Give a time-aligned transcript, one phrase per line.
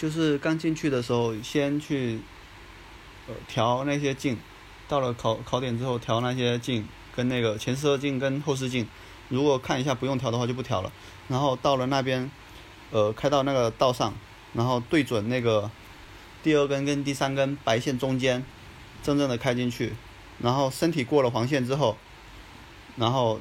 [0.00, 2.20] 就是刚进去的时候，先去
[3.28, 4.38] 呃调那些镜，
[4.88, 8.88] 到了考考点之后调那些镜，跟那个前视镜跟后视镜，
[9.28, 10.90] 如果看一下不用调的话就不调了。
[11.28, 12.30] 然后到了那边，
[12.90, 14.14] 呃开到那个道上，
[14.54, 15.70] 然后对准那个
[16.42, 18.42] 第二根跟第三根白线中间，
[19.02, 19.92] 真正的开进去，
[20.38, 21.98] 然后身体过了黄线之后，
[22.96, 23.38] 然后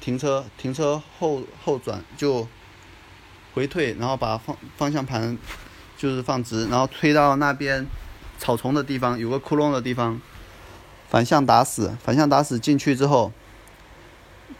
[0.00, 2.48] 停车停车后后转就
[3.54, 5.38] 回退，然后把方方向盘
[5.96, 7.86] 就是放直，然后推到那边
[8.38, 10.20] 草丛的地方，有个窟窿的地方，
[11.08, 13.32] 反向打死，反向打死进去之后，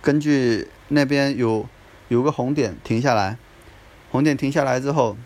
[0.01, 1.67] 根据那边有
[2.09, 3.37] 有个红点停下来，
[4.11, 5.17] 红点停下来之后，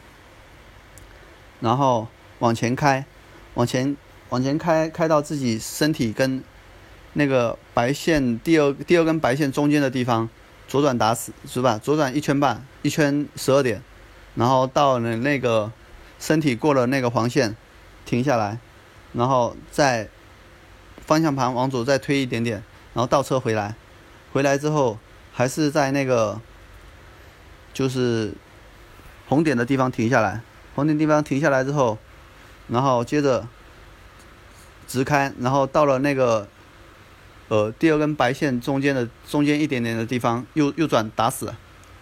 [1.61, 2.09] 然后
[2.41, 3.05] 往前开，
[3.55, 3.97] 往前
[4.31, 6.43] 往前开，开到自己身体跟
[7.13, 10.29] 那个白线第二第二根白线中间的地方，
[10.67, 11.79] 左转打死是吧？
[11.79, 13.83] 左转一圈半，一圈十二点，
[14.35, 15.71] 然后到了那个
[16.21, 17.57] 身体过了那个黄线，
[18.05, 18.59] 停下来，
[19.15, 20.09] 然后再
[21.05, 22.63] 方向盘往左再推一点点，
[22.95, 23.75] 然后倒车回来，
[24.33, 24.99] 回来之后
[25.33, 26.41] 还是在那个
[27.73, 28.33] 就是
[29.27, 30.43] 红点的地方停下来，
[30.75, 31.99] 红点地方停下来之后，
[32.69, 33.49] 然后接着
[34.87, 36.47] 直开，然后到了那个
[37.49, 41.55] 呃第二根白线中间的中间一点点的地方，右右转打死，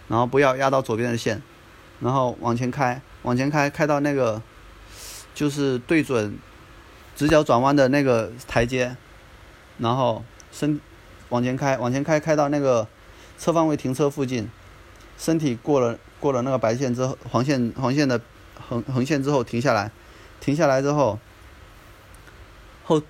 [0.07, 1.41] 然后不要压到左边的线，
[1.99, 4.41] 然后往前开，往前开，开到那个
[5.33, 6.37] 就是对准
[7.15, 8.95] 直角转弯的那个台阶，
[9.77, 10.79] 然后身
[11.29, 12.87] 往前开，往前开，开到那个
[13.37, 14.49] 侧方位停车附近，
[15.17, 18.19] 身体过了过了那个白线之后，黄线黄线的
[18.67, 19.91] 横横线之后停下来，
[20.39, 21.19] 停下来之后，
[22.85, 23.01] 后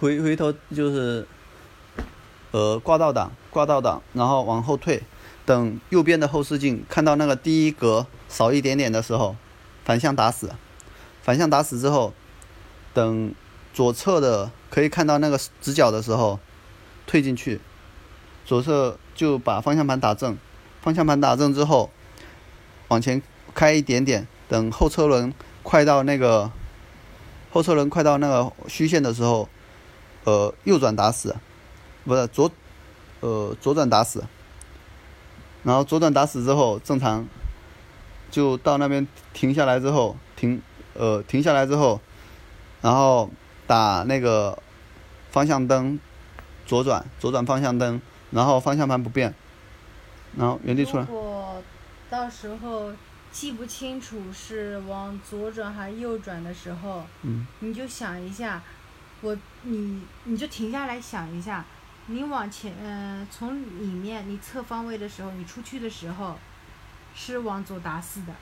[0.00, 1.26] 回回头就是
[2.50, 5.02] 呃挂倒档，挂倒档，然后往后退，
[5.46, 9.36] 等右边的后视镜看到那个第一格少一点点的时候，
[9.84, 10.50] 反向打死，
[11.22, 12.12] 反向打死之后，
[12.92, 13.32] 等
[13.72, 16.40] 左侧的可以看到那个直角的时候，
[17.06, 17.60] 退进去，
[18.44, 20.36] 左侧就把方向盘打正，
[20.82, 21.90] 方向盘打正之后，
[22.88, 23.22] 往前
[23.54, 25.32] 开一点点，等后车轮
[25.62, 26.50] 快到那个
[27.50, 29.48] 后车轮快到那个虚线的时候，
[30.24, 31.36] 呃，右转打死，
[32.04, 32.50] 不是左，
[33.20, 34.24] 呃，左转打死，
[35.66, 37.26] 然后左转打死之后正常，
[38.30, 40.62] 就到那边停下来之后停，
[40.94, 42.00] 呃，停下来之后，
[42.80, 43.28] 然后
[43.66, 44.56] 打那个
[45.32, 45.98] 方向灯，
[46.64, 48.00] 左转，左转方向灯，
[48.30, 49.34] 然后方向盘不变，
[50.36, 51.02] 然后原地出来。
[51.02, 51.60] 如，果
[52.08, 52.92] 到时候
[53.32, 57.44] 记不清楚是往左转还是右转的时候，嗯。
[57.58, 58.62] 你就想一下，
[59.20, 61.64] 我你你就停下来想一下，
[62.06, 66.38] 你往前，嗯、从里面你侧方位的时候，你出去的时候
[67.14, 68.32] 是往左打死的，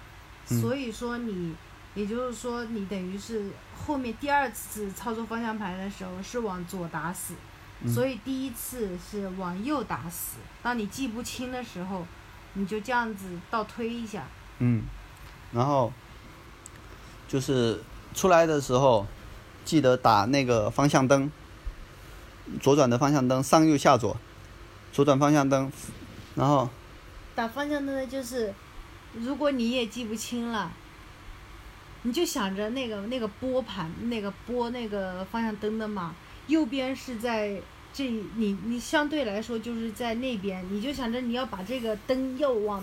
[0.51, 1.55] 嗯所以说你，
[1.95, 7.35] 也就是说你等于是后面第二次操作方向盘的时候是往左打死，
[7.83, 10.37] 嗯所以第一次是往右打死。
[10.63, 12.07] 当你记不清的时候，
[12.53, 14.25] 你就这样子倒推一下，
[14.59, 14.83] 嗯，
[15.53, 15.91] 然后
[17.27, 17.81] 就是
[18.15, 19.07] 出来的时候，
[19.65, 21.31] 记得打那个方向灯，
[22.60, 24.16] 左转的方向灯上右下左，
[24.93, 25.71] 左转方向灯，
[26.34, 26.69] 然后
[27.34, 28.55] 打方向灯的就是，
[29.15, 30.71] 如果你也记不清了，
[32.03, 36.15] 你就想着那个那个拨盘，那个拨那个方向灯的嘛，
[36.47, 37.60] 右边是在
[37.93, 42.83] 这，你你相对来说就是在那边，你就想着你要把这个灯要往，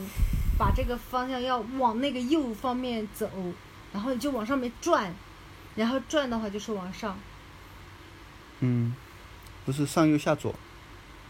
[0.58, 3.30] 把这个方向要往那个右方面走，
[3.94, 5.14] 然后你就往上面转，
[5.76, 7.18] 然后转的话就是往上，
[8.62, 8.94] 嗯，
[9.66, 10.54] 不是上右下左，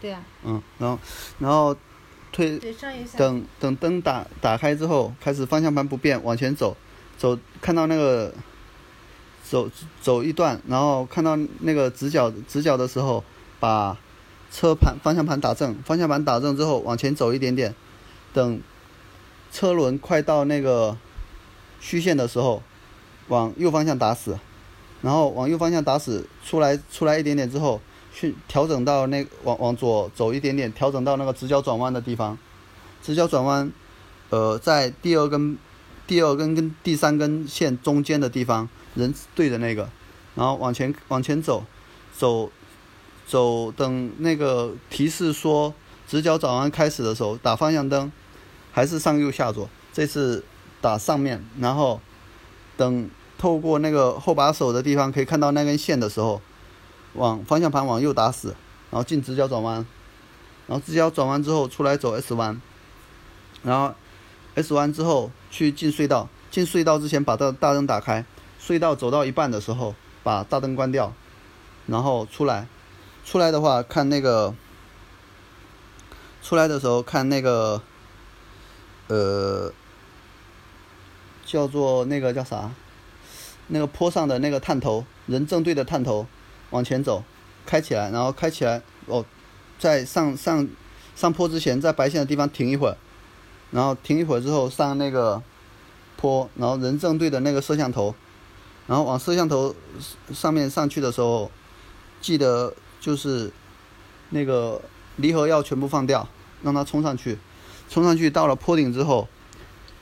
[0.00, 0.98] 对啊，嗯，然后
[1.38, 1.76] 然后
[2.32, 2.58] 推。
[3.16, 6.76] 等等灯打打开之后，开始方向盘不变往前走，
[7.18, 8.32] 走看到那个
[9.44, 13.22] 走走一段，然后看到那个直角直角的时候，
[13.60, 13.98] 把
[14.50, 17.74] 车盘方向盘打正，方向盘打正之后往前走一点点，
[18.32, 18.60] 等
[19.52, 20.96] 车轮快到那个
[21.80, 22.62] 虚线的时候，
[23.28, 24.38] 往右方向打死，
[25.02, 27.80] 然后往右方向打死出来出来一点点之后，
[28.12, 32.38] 去调整到那往往左走一点点，调整到那个直角转弯的地方。
[33.02, 33.72] 直角转弯，
[34.30, 35.58] 呃，在第二根、
[36.06, 39.88] 第二根跟第三根线中间的地方，人对着那个，
[40.34, 41.64] 然后往前往前走，
[42.16, 42.50] 走
[43.26, 45.74] 走，等那个提示说
[46.06, 48.12] 直角转弯开始的时候，打方向灯，
[48.70, 50.44] 还是上右下左，这次
[50.80, 52.00] 打上面，然后
[52.76, 56.40] 等透过那个后把手的地方可以看到那根线的时候，
[57.14, 58.56] 往方向盘往右打死，
[58.90, 59.86] 然后进直角转弯，
[60.66, 62.60] 然后直角转弯之后出来走 S 弯，
[63.62, 63.94] 然后
[64.54, 68.24] S 弯之后去进隧道，进隧道之前把大大灯打开，
[68.60, 71.12] 隧道走到一半的时候把大灯关掉，
[71.86, 72.66] 然后出来，
[73.24, 74.54] 出来的话看那个，
[76.42, 77.82] 出来的时候看那个，
[79.08, 79.72] 呃，
[81.44, 82.70] 叫做那个叫啥？
[83.68, 86.26] 那个坡上的那个探头，人正对着探头
[86.72, 87.22] 往前走，
[87.64, 89.24] 开起来，然后开起来哦，
[89.78, 90.68] 在上上
[91.14, 92.96] 上坡之前，在白线的地方停一会儿，
[93.70, 95.40] 然后停一会儿之后上那个
[96.16, 98.12] 坡，然后人正对着那个摄像头，
[98.86, 99.72] 然后往摄像头
[100.32, 101.48] 上面上去的时候，
[102.20, 103.52] 记得就是
[104.30, 104.80] 那个
[105.16, 106.28] 离合要全部放掉，
[106.62, 107.38] 让它冲上去，
[107.88, 109.28] 冲上去到了坡顶之后，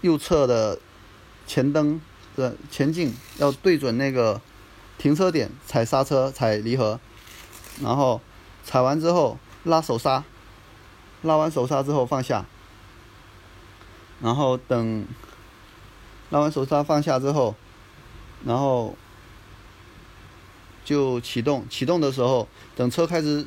[0.01, 0.79] 右侧的
[1.47, 2.01] 前灯。
[2.37, 4.41] 的前进要对准那个
[5.01, 7.01] 停车点，踩刹车，踩离合，
[7.81, 8.21] 然后
[8.63, 10.23] 踩完之后拉手刹，
[11.23, 12.45] 拉完手刹之后放下，
[14.21, 15.07] 然后等
[16.29, 17.55] 拉完手刹放下之后，
[18.45, 18.95] 然后
[20.85, 21.65] 就启动。
[21.71, 22.47] 启动的时候，
[22.77, 23.47] 等车开始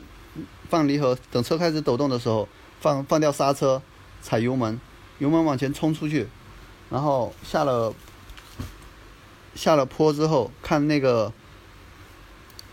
[0.67, 2.49] 放离合，等车开始抖动的时候，
[2.81, 3.79] 放放掉刹车，
[4.23, 4.81] 踩油门，
[5.19, 6.27] 油门往前冲出去，
[6.89, 7.93] 然后下了。
[9.55, 11.31] 下了坡之后，看那个，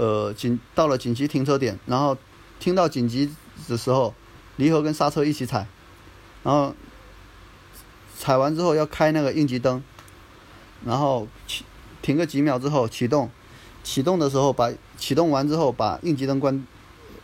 [0.01, 2.17] 呃，紧到了紧急停车点，然后
[2.59, 3.31] 听到紧急
[3.69, 4.15] 的时候，
[4.57, 5.67] 离合跟刹车一起踩，
[6.43, 6.75] 然后
[8.17, 9.83] 踩完之后要开那个应急灯，
[10.87, 11.29] 然后
[12.01, 13.31] 停个几秒之后启动，
[13.83, 16.67] 启动的时候把启动完之后把应急灯关，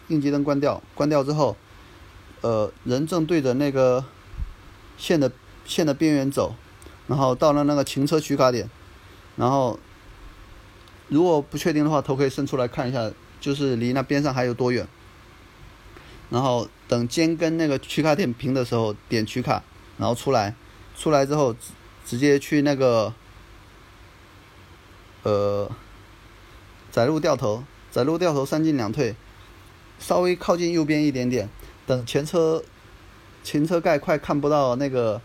[0.08, 1.56] 应急灯关掉，关掉之后，
[2.42, 4.04] 呃，人正对着那个
[4.98, 5.32] 线的
[5.64, 6.54] 线的边缘走，
[7.06, 8.68] 然后到了那个停车取卡点。
[9.36, 9.78] 然后，
[11.08, 13.10] 如果不确定的话，头可以伸出来看一下，
[13.40, 14.86] 就是离那边上还有多远。
[16.30, 19.62] 然后等肩跟那个取卡点平的时候，点取卡，
[19.98, 20.54] 然后出来，
[20.96, 21.70] 出来之后直
[22.04, 23.14] 直接去那个，
[25.22, 25.70] 呃，
[26.90, 27.62] 窄路掉头，
[27.92, 29.14] 窄路掉头三进两退，
[30.00, 31.48] 稍微靠近右边一点点，
[31.86, 32.64] 等前车
[33.44, 35.22] 前车盖快看不到那个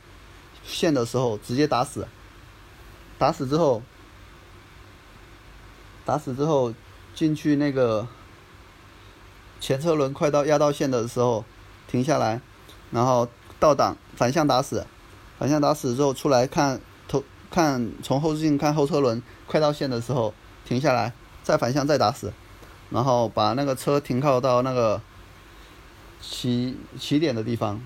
[0.63, 2.07] 线的时候，直接打死，
[3.17, 3.81] 打死之后。
[6.05, 6.73] 打死之后，
[7.13, 8.07] 进去那个
[9.59, 11.45] 前车轮快到压到线的时候，
[11.87, 12.41] 停下来，
[12.89, 13.27] 然后
[13.59, 14.85] 倒档反向打死，
[15.37, 20.33] 反向打死之后出来看头看从后视镜看后车轮快到线的时候
[20.65, 21.13] 停下来，
[21.43, 22.33] 再反向再打死，
[22.89, 25.01] 然后把那个车停靠到那个
[26.19, 27.81] 起起点的地方，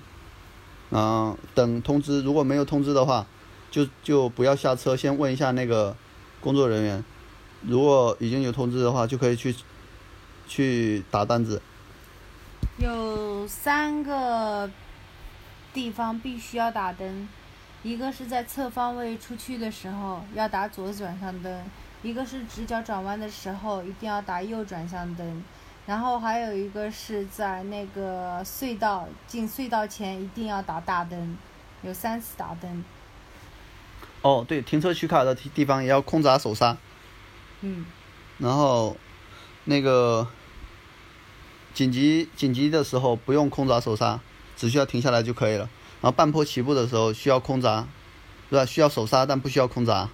[0.88, 3.26] 然后等通知，如果没有通知的话，
[3.70, 5.94] 就就不要下车，先问一下那个
[6.40, 7.04] 工作人员。
[7.62, 9.54] 如果已经有通知的话，就可以去
[10.46, 11.60] 去打单子。
[12.78, 14.70] 有三个
[15.72, 17.28] 地方必须要打灯，
[17.82, 21.64] 一个是在侧方位出去的时候要打左转向灯，
[22.02, 25.42] 一个是直角转弯的时候一定要打右转向灯，
[25.86, 31.36] 然后还有一个是在那个隧道进隧道前一定要打大灯，
[31.82, 32.84] 有三次打灯。
[34.22, 36.76] 哦，对，停车取卡的地方也要空闸手刹。
[37.62, 37.86] 嗯，
[38.38, 38.96] 然后
[39.64, 40.26] 那个
[41.74, 44.20] 紧急紧急的时候不用空闸手刹，
[44.56, 45.68] 只需要停下来就可以了。
[46.00, 47.86] 然后半坡起步的时候需要空闸，
[48.50, 48.66] 对吧？
[48.66, 50.08] 需要手刹，但不需要空闸。